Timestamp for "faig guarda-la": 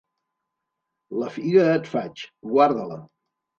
1.93-3.01